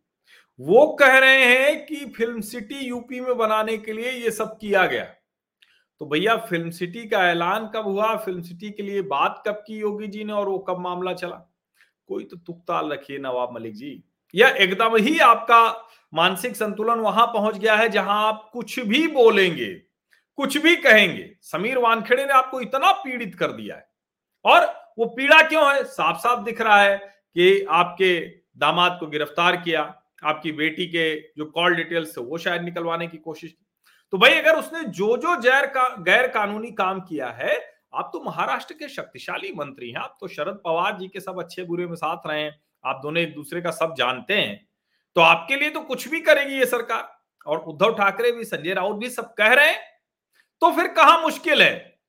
वो 0.60 0.88
कह 1.00 1.18
रहे 1.18 1.46
हैं 1.46 1.86
कि 1.86 1.96
फ़िल्म 1.96 2.42
सिटी 2.42 2.76
यूपी 2.76 3.20
में 3.20 3.38
बनाने 3.38 3.78
के 3.78 3.94
लिए 3.94 4.12
ये 4.12 4.32
सब 4.32 4.58
किया 4.62 4.86
गया। 4.86 5.16
तो 6.02 6.06
भैया, 6.06 6.36
फ़िल्म 6.38 6.70
सिटी 6.70 7.08
का 7.08 7.20
ऐलान 7.30 7.66
कब 7.68 7.86
हुआ? 7.86 8.16
फ़िल्म 8.16 8.42
सिटी 8.42 8.70
के 8.72 8.84
लिए 8.84 9.02
बात 9.02 9.44
कब 9.48 9.64
की 9.68 9.78
योगी 9.80 10.08
जी 10.08 10.24
ने 10.24 10.34
और 10.34 10.50
वो 10.50 10.58
कब 10.60 10.80
मामला 10.80 11.14
चला? 11.14 11.36
कोई 12.08 12.24
तो 12.24 12.38
तुकताल 12.38 12.92
रखिए 12.92 13.18
नवाब 13.18 13.54
मलिक 13.54 13.76
जी। 13.76 14.04
या 14.36 14.50
एकदम 14.50 14.96
ही 14.96 15.20
आपका 15.20 15.90
मानसिक 16.14 16.56
संतुलन 16.56 17.00
वहाँ 17.00 17.28
पहुँच 17.28 17.58
गया 17.58 17.76
है 17.76 17.90
जहाँ 17.90 18.28
आप 18.28 18.50
कुछ 18.54 18.80
भी 18.80 19.08
बोलेंगे, 19.08 19.74
कुछ 20.36 20.58
भी 20.58 20.76
कहेंगे, 20.76 21.30
समीर 21.42 21.78
वानखेड़े 21.78 22.26
ने 22.26 22.34
आपको 22.34 22.62
इतना 22.62 22.92
पीड़ित 22.92 23.36
कर 23.36 23.52
दिया 23.52 23.76
है। 23.76 23.88
और 24.46 24.66
वो 25.00 25.06
पीड़ा 25.06 25.42
क्यों 25.42 25.74
है? 25.74 25.84
साफ़ 25.84 26.18
साफ़ 26.18 26.44
दिख 26.44 26.62
रहा 26.62 26.82
है 26.82 26.98
कि 26.98 27.66
आपके 27.72 28.20
दामाद 28.58 28.98
को 29.00 29.08
गिरफ़्तार 29.08 29.56
किया, 29.56 29.82
आपकी 30.24 30.52
बेटी 30.52 30.88
के 30.88 31.20
जो 31.38 31.46
कॉल 31.46 31.76
डिटेल्स 31.76 32.18
थे 32.18 32.22
वो 32.22 32.38
शायद 32.38 32.62
निकलवाने 32.62 33.08
की 33.08 33.18
कोशिश 33.18 33.56
तो 34.12 34.18
भाई 34.18 34.34
अगर 34.34 34.56
उसने 34.56 34.84
जो 34.84 35.18
जो 35.18 35.42
जैर 35.42 35.66
का 35.66 35.96
गैर 35.96 36.28
कानूनी 36.28 36.72
काम 36.72 37.00
किया 37.00 37.30
है, 37.30 37.74
आप 37.94 38.10
तो 38.14 38.24
महाराष्ट्र 38.24 38.74
के 38.74 38.90
शक्तिशाली 38.90 39.54
मंत्री 39.54 39.90
हैं। 39.90 39.98
आप 39.98 40.18
तो 40.22 40.28
शरद 40.28 40.62
पवार 40.66 40.98
जी 40.98 41.08
के 41.08 41.20
सब 41.20 41.40
अच्छे 41.40 41.64
बुरे 41.64 41.88
में 41.88 41.96
साथ 41.96 42.18
रहे 42.26 42.42
हैं। 42.42 42.62
आप 42.86 43.00
दोनों 43.04 43.24
एक 43.24 43.34
दूसरे 43.34 43.62
का 43.62 43.72
सब 43.72 43.96
जानते 43.98 44.34
हैं। 44.34 44.68
तो 45.16 45.22
आपके 45.22 45.56
लिए 45.56 45.70
तो 45.70 45.82
कुछ 45.82 46.08
भी 46.08 46.20
करेगी 46.20 46.56
ये 46.56 46.66
सरकार। 46.66 47.22
और 47.48 47.58
उद्धव 47.58 47.94
ठाकरे 47.94 48.32
भी, 48.32 48.44
संजय 48.44 48.74
राउत 48.74 48.96
भी 48.96 49.10
सब 49.10 49.34
कह 49.34 49.54
रहे 49.54 49.68
हैं। 49.68 49.80
तो 50.62 50.72
फिर 50.72 50.88
कहा 50.88 51.18
मुश्किल 51.18 51.62
है? 51.62 52.00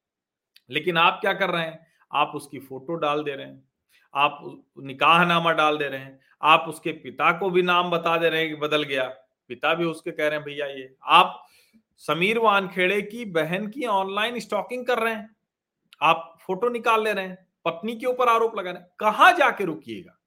लेकिन 0.71 0.97
आप 0.97 1.19
क्या 1.21 1.33
कर 1.33 1.51
रहे 1.51 1.63
हैं? 1.63 1.87
आप 2.13 2.33
उसकी 2.35 2.59
फ़ोटो 2.59 2.95
डाल 2.95 3.25
दे 3.25 3.33
रहे 3.33 3.47
हैं। 3.47 3.69
आप 4.15 4.63
निकाहनामा 4.79 5.53
डाल 5.53 5.79
दे 5.79 5.89
रहे 5.89 6.01
हैं। 6.01 6.21
आप 6.43 6.65
उसके 6.69 6.93
पिता 6.93 7.33
को 7.33 7.51
भी 7.51 7.63
नाम 7.63 7.91
बता 7.91 8.17
दे 8.17 8.29
रहे 8.29 8.41
हैं 8.41 8.49
कि 8.49 8.57
बदल 8.57 8.83
गया। 8.83 9.09
पिता 9.49 9.75
भी 9.75 9.85
उसके 9.85 10.11
कह 10.11 10.29
रहे 10.29 10.37
हैं, 10.37 10.43
भैया, 10.43 10.67
ये 10.67 10.95
आप 11.05 11.47
समीर 11.97 12.39
वानखेड़े 12.39 13.03
की 13.03 13.25
बहन 13.25 13.67
की 13.67 13.87
ऑनलाइन 13.87 14.39
स्टॉकिंग 14.41 14.87
कर 14.87 14.99
रहे 14.99 15.15
हैं। 15.15 15.37
आप 16.03 16.37
फ़ोटो 16.41 16.69
निकाल 16.69 17.05
ले 17.05 17.13
रहे 17.13 17.27
हैं, 17.27 17.47
पत्नी 17.65 17.97
के 17.97 18.07
ऊपर 18.07 18.29
आरोप 18.29 18.59
लगा 18.59 18.71
रहे 18.71 18.83
हैं। 18.83 18.89
कहाँ 18.99 19.33
जाके 19.33 19.65
रुकिएगा? 19.65 20.19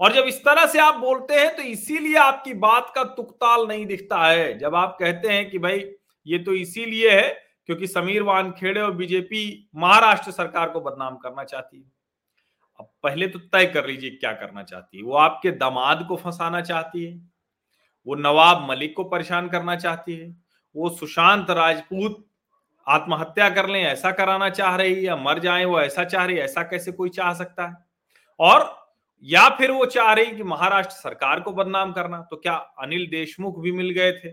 और 0.00 0.12
जब 0.12 0.24
इस 0.24 0.40
तरह 0.40 0.66
से 0.66 0.78
आप 0.78 0.94
बोलते 0.94 1.34
हैं 1.34 1.54
तो 1.56 1.62
इसीलिए 1.62 2.16
आपकी 2.16 2.54
बात 2.54 2.92
का 2.94 3.04
तुकताल 3.04 3.66
नहीं 3.66 3.86
दिखता 3.86 4.24
है। 4.26 4.58
जब 4.58 4.74
आप 4.74 4.96
कहते 5.00 5.28
हैं 5.28 5.50
कि 5.50 5.58
भाई, 5.58 5.84
ये 6.26 6.38
तो 6.38 6.54
इसीलिए 6.54 7.10
है 7.10 7.28
क्योंकि 7.66 7.86
समीर 7.86 8.22
वानखेड़े 8.22 8.80
और 8.80 8.92
बीजेपी 8.92 9.68
महाराष्ट्र 9.76 10.30
सरकार 10.30 10.70
को 10.70 10.80
बदनाम 10.80 11.16
करना 11.16 11.44
चाहती 11.44 11.76
है। 11.76 11.92
अब 12.80 12.90
पहले 13.02 13.26
तो 13.26 13.38
तय 13.38 13.66
कर 13.66 13.86
लीजिए 13.86 14.10
क्या 14.10 14.32
करना 14.32 14.62
चाहती 14.62 14.98
है। 14.98 15.04
वो 15.04 15.14
आपके 15.14 15.50
दामाद 15.50 16.04
को 16.08 16.16
फंसाना 16.16 16.60
चाहती 16.60 17.04
है। 17.04 17.14
वो 18.06 18.14
नवाब 18.14 18.66
मलिक 18.70 18.96
को 18.96 19.04
परेशान 19.04 19.48
करना 19.48 19.76
चाहती 19.76 20.16
है। 20.16 20.30
वो 20.76 20.90
सुशांत 20.90 21.50
राजपूत 21.50 22.24
आत्महत्या 22.86 23.48
कर 23.50 23.68
लें, 23.68 23.82
ऐसा 23.82 24.10
कराना 24.10 24.48
चाह 24.50 24.76
रही 24.76 25.06
या 25.06 25.16
मर 25.16 25.38
जाए, 25.38 25.64
वो 25.64 25.80
ऐसा 25.80 26.04
चाह 26.04 26.24
रही 26.24 26.38
ऐसा 26.38 26.62
कैसे 26.62 26.92
कोई 26.92 27.08
चाह 27.08 27.32
सकता 27.34 27.66
है? 27.66 27.74
और, 28.40 28.76
या 29.24 29.48
फिर 29.48 29.70
वो 29.70 29.86
चाह 29.86 30.12
रही 30.12 30.32
कि 30.32 30.42
महाराष्ट्र 30.42 30.94
सरकार 30.94 31.40
को 31.40 31.52
बदनाम 31.52 31.92
करना 31.92 32.20
तो 32.30 32.36
क्या 32.36 32.54
अनिल 32.54 33.06
देशमुख 33.06 33.60
भी 33.60 33.72
मिल 33.72 33.90
गए 33.90 34.12
थे? 34.12 34.32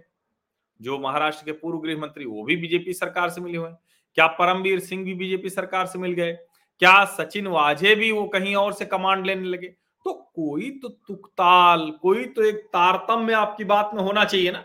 जो 0.79 0.97
महाराष्ट्र 0.99 1.45
के 1.45 1.51
पूर्व 1.51 1.79
गृह 1.79 1.99
मंत्री, 2.01 2.25
वो 2.25 2.43
भी 2.43 2.55
बीजेपी 2.55 2.93
सरकार 2.93 3.29
से 3.29 3.41
मिले 3.41 3.57
हुए 3.57 3.69
क्या 4.17 4.27
परमवीर 4.27 4.79
सिंह 4.79 5.03
भी 5.05 5.13
बीजेपी 5.13 5.49
सरकार 5.49 5.85
से 5.85 5.99
मिल 5.99 6.13
गए? 6.13 6.33
क्या 6.81 7.03
सचिन 7.05 7.47
वाजे 7.47 7.95
भी 7.95 8.11
वो 8.11 8.25
कहीं 8.27 8.55
और 8.55 8.73
से 8.73 8.85
कमांड 8.85 9.25
लेने 9.25 9.47
लगे? 9.47 9.67
तो 10.05 10.13
कोई 10.35 10.69
तो 10.71 10.89
तुकताल, 10.89 11.89
कोई 11.91 12.25
तो 12.25 12.43
एक 12.43 12.55
तारतम्य 12.55 13.33
आपकी 13.33 13.63
बात 13.63 13.91
में 13.93 14.01
होना 14.03 14.25
चाहिए 14.25 14.51
ना। 14.51 14.63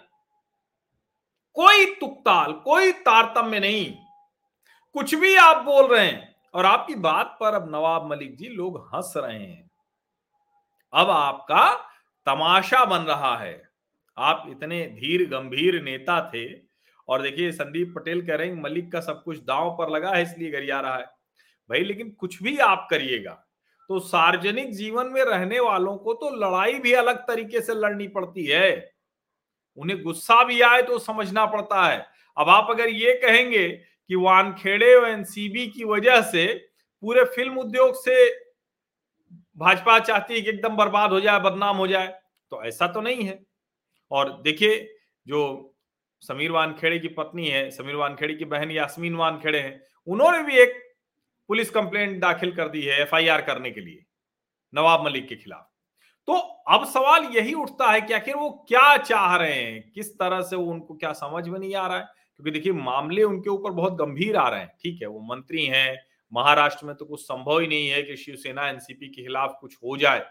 कोई 1.57 1.85
तुकताल, 1.95 2.53
कोई 2.55 2.93
तारतम्य 2.93 3.61
नहीं। 3.61 3.95
कुछ 4.95 5.15
भी 5.15 5.35
आप 5.37 5.65
बोल 5.65 5.87
रहे 5.87 6.07
हैं 6.07 6.35
और 6.55 6.67
आपकी 6.67 6.95
बात 6.97 7.37
पर 7.41 7.55
अब 7.55 7.69
नवाब 7.69 8.11
मलिक 8.11 8.37
जी 8.37 8.49
लोग 8.49 8.79
हंस 8.95 9.13
रहे 9.17 9.39
हैं। 9.39 9.71
अब 10.93 11.11
आपका 11.11 11.71
तमाशा 12.27 12.85
बन 12.85 13.03
रहा 13.03 13.37
है। 13.37 13.63
आप 14.17 14.45
इतने 14.49 14.85
धीर 14.91 15.29
गंभीर 15.29 15.83
नेता 15.83 16.21
थे 16.31 16.45
और 17.09 17.23
देखिए 17.23 17.51
संदीप 17.53 17.93
पटेल 17.97 18.27
कह 18.27 18.35
रहे 18.35 18.49
हैं, 18.49 18.63
मलिक 18.63 18.91
का 18.93 19.01
सब 19.01 19.23
कुछ 19.23 19.39
दांव 19.39 19.71
पर 19.71 19.91
लगा 19.91 20.11
है, 20.11 20.23
इसलिए 20.23 20.51
गरिया 20.51 20.81
रहा 20.81 20.97
है। 20.97 21.07
भाई 21.71 21.81
लेकिन 21.81 22.11
कुछ 22.11 22.43
भी 22.43 22.57
आप 22.59 22.87
करिएगा 22.91 23.33
तो 23.91 23.99
सार्वजनिक 24.01 24.73
जीवन 24.73 25.07
में 25.07 25.23
रहने 25.23 25.61
वालों 25.61 25.97
को 25.97 26.13
तो 26.15 26.31
लड़ाई 26.37 26.79
भी 26.79 26.93
अलग 26.95 27.17
तरीके 27.27 27.61
से 27.61 27.75
लड़नी 27.75 28.07
पड़ती 28.09 28.45
है। 28.47 28.94
उन्हें 29.79 30.03
गुस्सा 30.03 30.43
भी 30.45 30.61
आए 30.63 30.83
तो 30.83 30.99
समझना 31.01 31.45
पड़ता 31.47 31.87
है। 31.87 32.07
अब 32.37 32.49
आप 32.49 32.71
अगर 32.71 32.89
ये 32.89 33.15
कहेंगे 33.23 33.69
कि 33.69 34.15
वानखेड़े 34.17 34.95
और 34.95 35.09
एनसीबी 35.09 35.67
की 35.67 35.85
वजह 35.85 36.21
से 36.23 36.47
पूरे 37.03 37.25
फ़िल्म 37.27 37.59
उद्योग 37.59 37.95
से 37.97 38.29
भाजपा 39.57 39.99
चाहती 39.99 40.35
है 40.35 40.41
कि 40.41 40.51
एकदम 40.51 40.77
बर्बाद 40.77 41.13
हो 41.13 41.21
जाए, 41.21 41.41
बदनाम 41.41 41.77
हो 41.77 41.87
जाए 41.87 42.07
तो 42.53 42.63
ऐसा 42.65 42.87
तो 42.87 43.01
नहीं 43.01 43.25
है। 43.25 43.39
और 44.11 44.31
देखिए, 44.43 44.79
जो 45.27 45.75
समीर 46.23 46.51
वानखेड़े 46.51 46.99
की 46.99 47.09
पत्नी 47.11 47.47
है, 47.49 47.71
समीर 47.71 47.95
वानखेड़े 47.95 48.35
की 48.35 48.45
बहन 48.47 48.71
यास्मीन 48.71 49.15
वानखेड़े 49.15 49.59
हैं, 49.59 49.81
उन्होंने 50.07 50.43
भी 50.43 50.59
एक 50.59 50.83
पुलिस 51.49 51.71
कंप्लेंट 51.71 52.21
दाखिल 52.21 52.55
कर 52.57 52.69
दी 52.69 52.83
है 52.83 53.01
एफआईआर 53.01 53.43
करने 53.43 53.71
के 53.71 53.81
लिए, 53.81 54.05
नवाब 54.73 55.05
मलिक 55.05 55.29
के 55.29 55.37
खिलाफ। 55.37 55.69
तो 56.27 56.33
अब 56.69 56.85
सवाल 56.85 57.25
यही 57.25 57.55
उठता 57.55 57.93
है 57.93 58.01
कि 58.01 58.13
आखिर 58.13 58.37
वो 58.37 58.51
क्या 58.51 58.97
चाह 58.97 59.37
रहे 59.37 59.55
हैं? 59.55 59.93
किस 59.95 60.15
तरह 60.15 60.41
से 60.41 60.57
वो 60.57 60.65
उनको 60.65 60.95
क्या 60.95 61.13
समझ 61.13 61.49
में 61.49 61.61
नहीं 61.61 61.75
आ 61.75 61.87
रहा 61.87 61.99
है? 61.99 62.05
क्योंकि 62.37 62.51
देखिए, 62.51 62.73
मामले 62.73 63.23
उनके 63.23 63.51
ऊपर 63.51 63.71
बहुत 63.71 63.93
गंभीर 63.93 64.37
आ 64.37 64.49
रहे 64.49 64.61
हैं, 64.61 64.73
ठीक 64.83 65.03
है? 65.03 65.09
वो 65.09 65.21
मंत्री 65.21 65.67
हैं, 65.67 65.99
महाराष्ट्र 66.33 66.87
में 66.87 66.97
तो 66.97 67.05
कुछ 67.05 67.21
संभव 67.21 67.59
ही 67.59 67.67
नहीं 67.67 67.89
है 67.89 68.03
कि 68.03 68.17
शिवसेना, 68.17 68.69
एनसीपी 68.69 69.09
के 69.09 69.23
खिलाफ 69.23 69.57
कुछ 69.61 69.77
हो 69.77 69.97
जाए। 69.97 70.27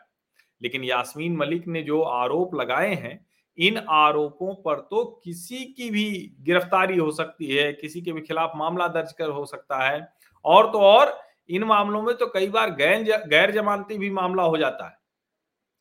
लेकिन 0.62 0.84
यास्मीन 0.84 1.36
मलिक 1.36 1.68
ने 1.68 1.84
जो 1.84 2.02
आरोप 2.02 2.56
लगाए 2.56 2.96
हैं, 2.96 3.26
इन 3.58 3.78
आरोपों 3.90 4.56
पर 4.56 4.76
तो 4.76 5.22
किसी 5.24 5.66
की 5.66 5.90
भी 5.90 6.36
गिरफ्तारी 6.40 6.98
हो 6.98 7.12
सकती 7.12 7.46
है, 7.46 7.74
किसी 7.74 8.02
के 8.02 8.12
भी 8.12 8.22
खिलाफ 8.22 8.52
मामला 8.56 8.88
दर्ज 8.88 9.12
कर 9.12 9.30
हो 9.30 9.46
सकता 9.46 9.90
है। 9.90 10.14
और 10.46 10.72
तो 10.72 10.80
और, 10.80 11.20
इन 11.50 11.64
मामलों 11.64 12.02
में 12.02 12.16
तो 12.16 12.28
कई 12.28 12.48
बार 12.48 12.70
गैर 12.70 13.04
गैर 13.28 13.52
जमानती 13.52 13.98
भी 13.98 14.10
मामला 14.10 14.44
हो 14.44 14.58
जाता 14.58 14.86
है। 14.86 15.03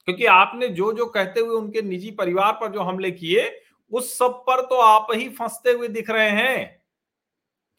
क्योंकि 0.09 0.27
आपने 0.27 0.69
जो 0.69 0.93
जो 0.93 1.07
कहते 1.07 1.41
हुए 1.41 1.57
उनके 1.57 1.83
निजी 1.83 2.11
परिवार 2.11 2.53
पर 2.53 2.73
जो 2.73 2.81
हमले 2.81 3.11
किए, 3.11 3.51
उस 3.93 4.17
सब 4.19 4.43
पर 4.47 4.61
तो 4.67 4.81
आप 4.81 5.07
ही 5.15 5.29
फंसते 5.29 5.73
हुए 5.73 5.89
दिख 5.89 6.11
रहे 6.11 6.31
हैं। 6.31 6.83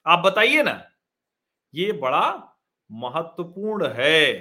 आप 0.05 0.19
बताइए 0.19 0.63
ना, 0.63 0.81
ये 1.73 1.91
बड़ा 1.91 2.57
महत्वपूर्ण 2.89 3.87
है, 3.87 4.31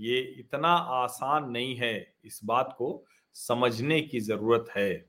ये 0.00 0.20
इतना 0.38 0.68
आसान 0.68 1.50
नहीं 1.50 1.76
है 1.76 2.14
इस 2.24 2.40
बात 2.44 2.74
को 2.78 3.04
समझने 3.36 4.00
की 4.00 4.20
ज़रूरत 4.20 4.66
है। 4.76 5.04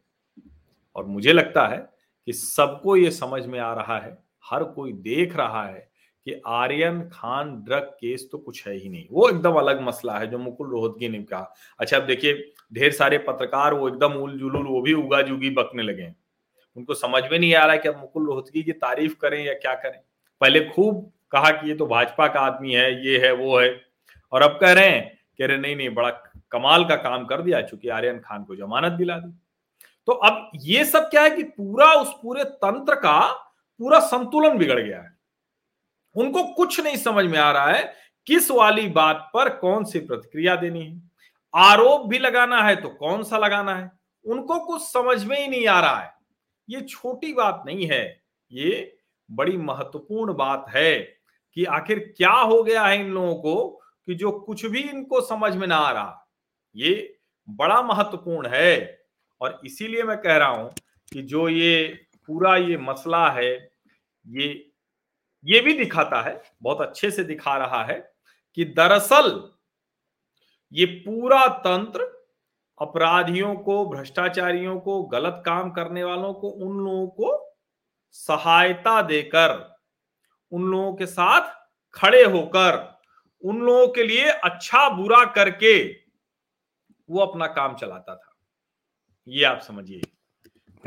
और 0.96 1.06
मुझे 1.06 1.34
लगता 1.34 1.68
है 1.68 1.78
कि 2.28 2.34
सबको 2.34 2.96
ये 2.96 3.12
समझ 3.12 3.46
में 3.46 3.60
आ 3.60 3.74
रहा 3.74 4.00
है, 4.00 4.18
हर 4.46 4.64
कोई 4.64 4.94
देख 4.94 5.36
रहा 5.36 5.66
है 5.66 5.92
कि 6.28 6.42
आर्यन 6.48 7.02
खान 7.14 7.52
ड्रग 7.64 7.84
केस 8.00 8.28
तो 8.32 8.38
कुछ 8.38 8.68
है 8.68 8.74
ही 8.76 8.90
नहीं। 8.90 9.06
वो 9.12 9.30
एकदम 9.30 9.54
अलग 9.54 9.82
मसला 9.82 10.18
है 10.20 10.28
जो 10.28 10.38
मुकुल 10.40 10.70
रोहतगी 10.70 11.10
ने 11.10 11.24
कहा। 11.24 11.54
अच्छा 11.80 11.98
अब 11.98 12.06
देखिए, 12.06 12.54
ढेर 12.74 12.92
सारे 12.92 13.18
पत्रकार 13.18 13.74
वो 13.74 13.88
एकदम 13.90 14.14
उल 14.14 14.38
जुलूल, 14.40 14.68
वो 14.68 14.82
भी 14.82 14.94
उगा 14.94 15.22
जुगी 15.22 15.50
बकने 15.50 15.84
लगे 15.84 16.12
उनको 16.78 16.94
समझ 16.94 17.24
में 17.32 17.38
नहीं 17.40 17.54
आ 17.56 17.66
रहा 17.66 17.76
कि 17.76 17.90
अब 17.90 18.00
मुकुल 18.00 18.26
रोहतगी 18.26 18.64
की 18.64 18.72
तारीफ़ 18.74 19.16
करें 19.22 19.44
या 19.46 19.54
क्या 19.54 19.74
करें। 19.76 20.00
पहले 20.42 20.60
खूब 20.66 21.12
कहा 21.32 21.52
कि 21.52 21.68
ये 21.70 21.76
तो 21.76 21.86
भाजपा 21.86 22.28
का 22.28 22.40
आदमी 22.40 22.74
है, 22.74 23.06
ये 23.08 23.18
है, 23.26 23.32
वो 23.32 23.60
है। 23.60 23.70
और 24.32 24.42
अब 24.42 24.58
कह 24.62 24.74
रहे 24.74 24.90
हैं 24.90 25.12
कह 25.40 25.46
रहे 25.46 25.58
नहीं 25.58 25.76
नहीं, 25.76 25.90
बड़ा 25.90 26.10
कमाल 26.52 26.86
का 26.86 26.96
काम 26.96 27.26
कर 27.26 27.42
दिया, 27.42 27.62
चूँकि 27.62 27.90
आर्यन 27.90 28.20
खान 28.20 28.44
को 28.44 28.56
जमानत 28.56 28.92
दिला 28.92 29.18
दी। 29.18 29.32
तो 30.08 30.12
अब 30.12 30.52
ये 30.56 30.86
सब 30.86 31.10
क्या 31.10 31.22
है 31.22 31.30
कि 31.30 31.44
पूरा 31.44 31.92
उस 31.94 32.14
पूरे 32.22 32.44
तंत्र 32.44 32.96
का 32.96 33.20
पूरा 33.80 34.00
संतुलन 34.00 34.58
बिगड़ 34.58 34.80
गया 34.80 35.02
है। 35.02 35.13
उनको 36.16 36.44
कुछ 36.54 36.80
नहीं 36.80 36.98
समझ 36.98 37.26
में 37.26 37.38
आ 37.40 37.52
रहा 37.52 37.72
है 37.72 37.94
किस 38.28 38.50
वाली 38.52 38.88
बात 38.90 39.30
पर 39.34 39.50
कौन 39.50 39.84
सी 39.84 40.00
प्रतिक्रिया 40.00 40.56
देनी 40.56 40.86
है। 40.86 41.02
आरोप 41.54 42.08
भी 42.08 42.20
लगाना 42.20 42.62
है 42.64 42.76
तो 42.76 42.90
कौन 42.90 43.24
सा 43.24 43.38
लगाना 43.38 43.76
है? 43.76 43.92
उनको 44.26 44.60
कुछ 44.60 44.82
समझ 44.82 45.24
में 45.24 45.38
ही 45.40 45.48
नहीं 45.48 45.68
आ 45.68 45.80
रहा 45.80 46.00
है। 46.00 46.12
ये 46.70 46.82
छोटी 46.82 47.34
बात 47.34 47.64
नहीं 47.66 47.88
है। 47.88 48.22
ये 48.52 48.98
बड़ी 49.32 49.58
महत्वपूर्ण 49.58 50.34
बात 50.34 50.66
है 50.70 51.00
कि 51.58 51.66
आखिर 51.66 52.00
क्या 52.18 52.32
हो 52.32 52.62
गया 52.64 52.84
है 52.84 53.00
इन 53.00 53.12
लोगों 53.12 53.36
को 53.36 53.68
कि 54.08 54.16
जो 54.16 54.32
कुछ 54.32 54.66
भी 54.66 54.80
इनको 54.80 55.22
समझ 55.22 55.56
में 55.56 55.68
ना 55.68 55.76
आ 55.76 55.92
रहा। 55.92 56.28
ये 56.76 57.18
बड़ा 57.50 57.82
महत्वपूर्ण 57.82 58.48
है 58.48 59.00
और 59.42 59.62
इसीलिए 59.66 60.04
मैं 60.04 60.18
कह 60.18 60.38
रहा 60.38 60.48
हूँ 60.48 60.72
कि 61.12 61.22
जो 61.22 61.48
ये 61.50 61.88
पूरा 62.28 62.56
ये 62.58 62.78
मसला 62.78 63.30
है, 63.30 63.54
ये 64.28 64.73
ये 65.46 65.60
भी 65.60 65.74
दिखाता 65.74 66.22
है, 66.22 66.44
बहुत 66.62 66.82
अच्छे 66.82 67.12
से 67.12 67.24
दिखा 67.24 67.58
रहा 67.58 67.84
है 67.84 68.14
कि 68.56 68.66
दरअसल 68.66 69.50
ये 70.74 70.86
पूरा 70.86 71.48
तंत्र 71.48 72.24
अपराधियों 72.82 73.56
को, 73.56 73.86
भ्रष्टाचारियों 73.86 74.80
को, 74.80 75.04
गलत 75.04 75.44
काम 75.46 75.72
करने 75.72 76.04
वालों 76.04 76.34
को, 76.34 76.50
उन 76.50 76.78
लोगों 76.78 77.08
को 77.08 77.56
सहायता 78.12 79.02
देकर, 79.02 79.78
उन 80.52 80.64
लोगों 80.64 80.96
के 80.96 81.06
साथ 81.06 81.70
खड़े 81.94 82.24
होकर, 82.24 83.00
उन 83.44 83.62
लोगों 83.62 83.88
के 83.88 84.04
लिए 84.04 84.26
अच्छा 84.26 84.90
बुरा 84.90 85.26
करके 85.26 86.04
वो 87.10 87.20
अपना 87.20 87.48
काम 87.48 87.76
चलाता 87.76 88.16
था। 88.16 88.36
ये 89.28 89.44
आप 89.44 89.60
समझिए। 89.60 90.02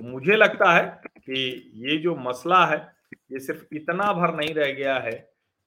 मुझे 0.00 0.36
लगता 0.36 0.72
है 0.72 1.00
कि 1.06 1.72
ये 1.74 1.98
जो 1.98 2.16
मसला 2.16 2.66
है 2.66 2.95
ये 3.30 3.38
सिर्फ़ 3.38 3.74
इतना 3.74 4.12
भर 4.12 4.34
नहीं 4.34 4.54
रह 4.54 4.72
गया 4.72 4.98
है 4.98 5.12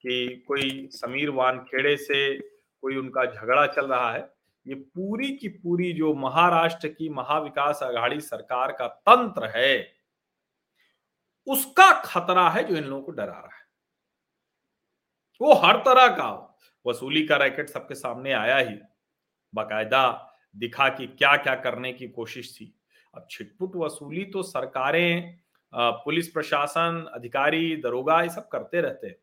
कि 0.03 0.43
कोई 0.47 0.87
समीर 0.91 1.29
वानखेड़े 1.29 1.95
से 1.97 2.39
कोई 2.39 2.95
उनका 2.95 3.25
झगड़ा 3.25 3.65
चल 3.67 3.87
रहा 3.87 4.11
है। 4.13 4.21
ये 4.65 4.75
पूरी 4.75 5.29
की 5.37 5.47
पूरी 5.47 5.91
जो 5.93 6.13
महाराष्ट्र 6.13 6.87
की 6.87 7.09
महाविकास 7.09 7.79
आघाड़ी 7.83 8.19
सरकार 8.21 8.71
का 8.71 8.87
तंत्र 8.87 9.51
है, 9.55 9.93
उसका 11.47 11.91
खतरा 12.01 12.49
है 12.49 12.63
जो 12.63 12.75
इन 12.75 12.83
लोगों 12.83 13.01
को 13.03 13.11
डरा 13.11 13.25
रहा 13.25 13.55
है। 13.55 13.67
वो 15.41 15.53
हर 15.53 15.77
तरह 15.77 16.07
का 16.07 16.31
वसूली 16.85 17.25
का 17.27 17.35
रैकेट 17.35 17.69
सबके 17.69 17.95
सामने 17.95 18.31
आया 18.31 18.57
ही। 18.57 18.75
बाकायदा 19.53 20.35
दिखा 20.55 20.87
कि 20.89 21.07
क्या 21.07 21.35
क्या 21.37 21.55
करने 21.55 21.93
की 21.93 22.07
कोशिश 22.07 22.53
थी। 22.53 22.73
अब 23.13 23.27
छिटपुट 23.31 23.75
वसूली 23.75 24.23
तो 24.25 24.43
सरकारें 24.43 25.39
पुलिस 25.73 26.27
प्रशासन, 26.27 27.05
अधिकारी, 27.13 27.75
दरोगा 27.75 28.21
ये 28.21 28.29
सब 28.29 28.47
करते 28.47 28.81
रहते 28.81 29.07
हैं। 29.07 29.15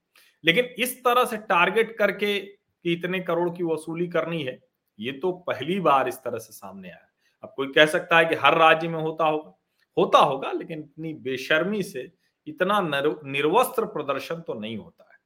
लेकिन 0.44 0.64
इस 0.78 0.98
तरह 1.04 1.24
से 1.24 1.36
टारगेट 1.38 1.96
करके 1.98 2.38
कि 2.38 2.92
इतने 2.92 3.20
करोड़ 3.20 3.48
की 3.50 3.64
वसूली 3.64 4.06
करनी 4.08 4.42
है, 4.42 4.58
ये 4.98 5.12
तो 5.12 5.32
पहली 5.48 5.78
बार 5.80 6.08
इस 6.08 6.16
तरह 6.16 6.38
से 6.38 6.52
सामने 6.52 6.90
आया 6.90 7.08
अब 7.42 7.52
कोई 7.56 7.72
कह 7.72 7.86
सकता 7.86 8.18
है 8.18 8.24
कि 8.24 8.34
हर 8.34 8.56
राज्य 8.58 8.88
में 8.88 9.00
होता 9.00 9.24
होगा 9.24 9.52
होता 9.96 10.18
होगा, 10.18 10.50
लेकिन 10.52 10.78
इतनी 10.78 11.12
बेशर्मी 11.14 11.82
से 11.82 12.10
इतना 12.46 12.80
निर्वस्त्र 12.80 13.84
प्रदर्शन 13.86 14.40
तो 14.40 14.54
नहीं 14.54 14.76
होता 14.76 15.04
है। 15.04 15.18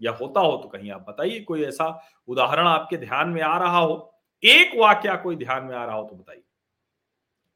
या 0.00 0.12
होता 0.12 0.40
हो 0.40 0.56
तो 0.56 0.68
कहीं 0.68 0.90
आप 0.90 1.04
बताइए, 1.08 1.40
कोई 1.40 1.64
ऐसा 1.64 1.86
उदाहरण 2.28 2.66
आपके 2.66 2.96
ध्यान 2.96 3.28
में 3.28 3.40
आ 3.42 3.56
रहा 3.58 3.78
हो? 3.78 4.14
एक 4.42 4.76
वाक्य 4.76 5.16
कोई 5.22 5.36
ध्यान 5.36 5.64
में 5.64 5.74
आ 5.76 5.84
रहा 5.84 5.96
हो 5.96 6.06
तो 6.08 6.16
बताइए। 6.16 6.42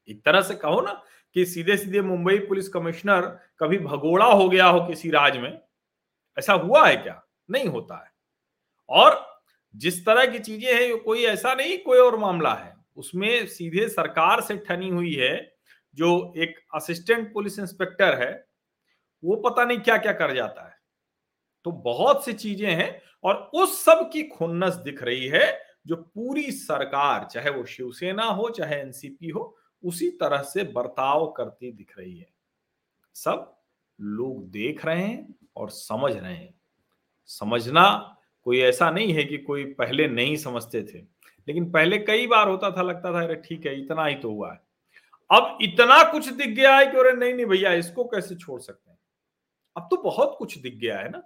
एक 0.08 0.22
तरह 0.24 0.42
से 0.42 0.54
कहो 0.54 0.80
ना 0.80 1.02
कि 1.34 1.46
सीधे 1.46 1.76
सीधे 1.76 2.00
मुंबई 2.00 2.38
पुलिस 2.38 2.68
कमिश्नर 2.68 3.40
कभी 3.60 3.78
भगोड़ा 3.78 4.26
हो 4.26 4.48
गया 4.48 4.66
हो 4.66 4.86
किसी 4.86 5.10
राज्य 5.10 5.38
में? 5.38 5.60
ऐसा 6.38 6.52
हुआ 6.52 6.88
है 6.88 6.96
क्या? 6.96 7.22
नहीं 7.50 7.66
होता 7.66 8.04
है। 8.04 8.12
और 8.88 9.40
जिस 9.76 10.06
तरह 10.06 10.26
की 10.26 10.38
चीज़ें 10.38 10.74
हैं, 10.74 10.98
कोई 10.98 11.24
ऐसा 11.24 11.54
नहीं, 11.54 11.78
कोई 11.78 11.98
और 11.98 12.18
मामला 12.18 12.54
है। 12.54 12.76
उसमें 12.96 13.46
सीधे 13.46 13.88
सरकार 13.88 14.40
से 14.40 14.56
ठनी 14.56 14.88
हुई 14.88 15.14
है, 15.14 15.54
जो 15.94 16.34
एक 16.36 16.54
असिस्टेंट 16.74 17.32
पुलिस 17.32 17.58
इंस्पेक्टर 17.58 18.22
है, 18.22 18.46
वो 19.24 19.36
पता 19.36 19.64
नहीं 19.64 19.78
क्या 19.78 19.96
क्या 19.96 20.12
कर 20.12 20.34
जाता 20.34 20.68
है। 20.68 20.74
तो 21.64 21.70
बहुत 21.70 22.24
सी 22.24 22.32
चीज़ें 22.32 22.70
हैं 22.70 23.02
और 23.24 23.50
उस 23.54 23.84
सब 23.84 24.10
की 24.12 24.22
खुन्नस 24.22 24.74
दिख 24.74 25.02
रही 25.02 25.26
है, 25.26 25.62
जो 25.86 25.96
पूरी 25.96 26.52
सरकार, 26.52 27.24
चाहे 27.24 27.50
वो 27.50 27.64
शिवसेना 27.64 28.24
हो, 28.24 28.50
चाहे 28.50 28.80
एनसीपी 28.80 29.28
हो 29.28 29.56
उसी 29.84 30.10
तरह 30.10 30.42
से 30.42 30.64
बर्ताव 30.64 31.26
करती 31.26 31.72
दिख 31.72 31.98
रही 31.98 32.18
है। 32.18 32.26
सब 33.14 33.54
लोग 34.00 34.50
देख 34.50 34.84
रहे 34.86 35.02
हैं 35.02 35.34
और 35.56 35.70
समझ 35.70 36.16
रहे 36.16 36.34
हैं। 36.34 36.54
समझना 37.26 38.16
कोई 38.42 38.60
ऐसा 38.60 38.90
नहीं 38.90 39.12
है 39.12 39.24
कि 39.24 39.38
कोई 39.38 39.64
पहले 39.72 40.08
नहीं 40.08 40.36
समझते 40.36 40.82
थे 40.82 40.98
लेकिन 41.48 41.70
पहले 41.70 41.98
कई 41.98 42.26
बार 42.26 42.48
होता 42.48 42.70
था 42.70 42.82
लगता 42.82 43.12
था 43.12 43.22
अरे 43.22 43.34
ठीक 43.34 43.66
है 43.66 43.78
इतना 43.80 44.04
ही 44.04 44.14
तो 44.14 44.30
हुआ 44.30 44.52
है। 44.52 44.60
अब 45.30 45.58
इतना 45.62 46.02
कुछ 46.12 46.28
दिख 46.28 46.48
गया 46.48 46.76
है 46.76 46.86
कि 46.86 46.96
अरे 46.96 47.12
नहीं 47.12 47.34
नहीं 47.34 47.46
भैया 47.46 47.72
इसको 47.72 48.04
कैसे 48.04 48.34
छोड़ 48.34 48.60
सकते 48.60 48.90
हैं? 48.90 48.98
अब 49.76 49.88
तो 49.90 49.96
बहुत 49.96 50.36
कुछ 50.38 50.58
दिख 50.58 50.74
गया 50.74 50.98
है 50.98 51.08
ना। 51.08 51.22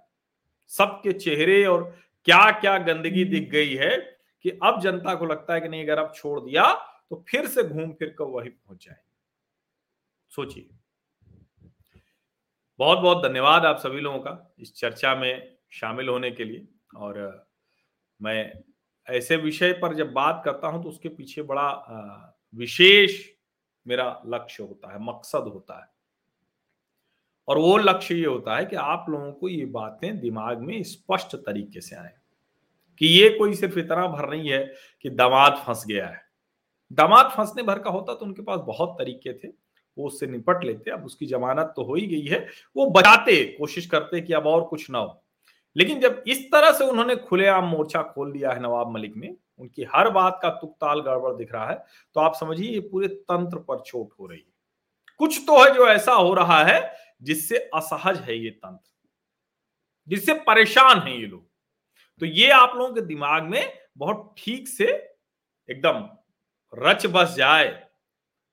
सबके 0.67 1.13
चेहरे 1.13 1.65
और 1.65 1.83
क्या 2.25 2.51
क्या 2.51 2.77
गंदगी 2.77 3.25
दिख 3.25 3.49
गई 3.49 3.73
है 3.75 3.97
कि 4.45 4.49
अब 4.63 4.79
जनता 4.81 5.15
को 5.15 5.25
लगता 5.25 5.53
है 5.53 5.61
कि 5.61 5.67
नहीं 5.67 5.83
अगर 5.83 5.99
अब 5.99 6.13
छोड़ 6.15 6.39
दिया 6.39 6.63
तो 7.13 7.23
फिर 7.29 7.47
से 7.47 7.63
घूम 7.63 7.91
फिर 7.93 8.09
कर 8.09 8.23
वही 8.23 8.49
पहुँच 8.49 8.85
जाए 8.85 8.97
सोचिए। 10.31 10.69
बहुत 12.79 12.99
बहुत 12.99 13.23
धन्यवाद 13.23 13.65
आप 13.65 13.77
सभी 13.77 14.01
लोगों 14.01 14.19
का 14.19 14.55
इस 14.59 14.73
चर्चा 14.75 15.15
में 15.15 15.57
शामिल 15.71 16.09
होने 16.09 16.31
के 16.31 16.43
लिए। 16.43 16.67
और 16.95 17.47
मैं 18.21 18.53
ऐसे 19.07 19.35
विषय 19.35 19.73
पर 19.73 19.93
जब 19.93 20.13
बात 20.13 20.41
करता 20.45 20.67
हूँ 20.67 20.83
तो 20.83 20.89
उसके 20.89 21.09
पीछे 21.09 21.41
बड़ा 21.41 22.35
विशेष 22.55 23.21
मेरा 23.87 24.21
लक्ष्य 24.25 24.63
होता 24.63 24.93
है, 24.93 25.03
मकसद 25.03 25.51
होता 25.53 25.79
है। 25.81 25.87
और 27.47 27.57
वो 27.57 27.77
लक्ष्य 27.77 28.15
ये 28.15 28.25
होता 28.25 28.57
है 28.57 28.65
कि 28.65 28.75
आप 28.75 29.05
लोगों 29.09 29.31
को 29.33 29.49
ये 29.49 29.65
बातें 29.65 30.19
दिमाग 30.19 30.61
में 30.61 30.83
स्पष्ट 30.83 31.35
तरीके 31.35 31.81
से 31.81 31.95
आए। 31.95 32.13
कि 32.97 33.07
ये 33.07 33.29
कोई 33.29 33.55
सिर्फ़ 33.55 33.79
इतना 33.79 34.07
भर 34.07 34.29
नहीं 34.29 34.51
है 34.51 34.65
कि 35.01 35.09
दामाद 35.09 35.63
फंस 35.67 35.85
गया 35.87 36.07
है। 36.07 36.22
दामाद 36.93 37.31
फंसने 37.31 37.63
भर 37.63 37.79
का 37.79 37.89
होता 37.89 38.13
तो 38.13 38.25
उनके 38.25 38.41
पास 38.41 38.59
बहुत 38.59 38.95
तरीके 38.99 39.33
थे। 39.33 39.47
वो 39.97 40.07
उससे 40.07 40.27
निपट 40.27 40.63
लेते, 40.63 40.91
अब 40.91 41.05
उसकी 41.05 41.25
जमानत 41.25 41.73
तो 41.75 41.83
हो 41.83 41.95
ही 41.95 42.05
गई 42.07 42.25
है। 42.27 42.39
वो 42.75 42.85
बचाते, 42.91 43.43
कोशिश 43.49 43.85
करते 43.85 44.21
कि 44.21 44.33
अब 44.33 44.47
और 44.47 44.63
कुछ 44.63 44.89
ना 44.89 44.99
हो। 44.99 45.19
लेकिन 45.75 45.99
जब 45.99 46.23
इस 46.27 46.41
तरह 46.51 46.71
से 46.71 46.85
उन्होंने 46.85 47.15
खुलेआम 47.17 47.65
मोर्चा 47.65 48.01
खोल 48.03 48.31
दिया 48.31 48.51
है 48.51 48.61
नवाब 48.63 48.91
मलिक 48.91 49.15
में, 49.15 49.35
उनकी 49.59 49.83
हर 49.95 50.09
बात 50.11 50.39
का 50.41 50.49
तुकताल 50.51 50.99
गड़बड़ 51.01 51.33
दिख 51.33 51.53
रहा 51.53 51.69
है 51.69 51.75
तो 52.15 52.19
आप 52.21 52.35
समझिए 52.35 52.69
ये 52.69 52.79
पूरे 52.81 53.07
तंत्र 53.07 53.57
पर 53.59 53.79
चोट 53.81 54.09
हो 54.19 54.27
रही 54.27 54.39
है। 54.39 54.51
कुछ 55.19 55.39
तो 55.47 55.63
है 55.63 55.73
जो 55.73 55.87
ऐसा 55.87 56.13
हो 56.13 56.33
रहा 56.33 56.63
है 56.63 56.81
जिससे 57.21 57.57
असहज 57.75 58.19
है 58.19 58.37
ये 58.37 58.49
तंत्र, 58.49 58.91
जिससे 60.07 60.33
परेशान 60.41 60.99
है 60.99 61.19
ये 61.19 61.25
लोग। 61.25 61.45
तो 62.21 62.25
ये 62.25 62.49
आप 62.51 62.73
लोगों 62.75 62.93
के 62.95 63.01
दिमाग 63.03 63.43
में 63.43 63.73
बहुत 63.97 64.33
ठीक 64.37 64.67
से 64.67 64.85
एकदम 65.69 66.07
रच 66.73 67.05
बस 67.05 67.33
जाए। 67.35 67.81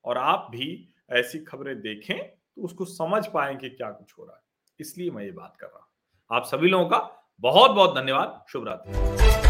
और 0.05 0.19
आप 0.19 0.47
भी 0.51 0.67
ऐसी 1.13 1.39
खबरें 1.39 1.81
देखें 1.81 2.19
तो 2.19 2.63
उसको 2.63 2.85
समझ 2.85 3.27
पाए 3.27 3.55
कि 3.55 3.71
क्या 3.71 3.91
कुछ 3.91 4.13
हो 4.19 4.25
रहा 4.25 4.37
है। 4.37 4.43
इसलिए 4.81 5.11
मैं 5.11 5.25
ये 5.25 5.31
बात 5.31 5.57
कर 5.61 5.67
रहा 5.67 5.79
हूँ। 5.79 5.87
आप 6.31 6.45
सभी 6.47 6.69
लोगों 6.69 6.89
का 6.89 6.99
बहुत 7.41 7.71
बहुत 7.71 7.95
धन्यवाद। 7.97 8.45
शुभ 8.49 8.67
रात्रि। 8.69 9.50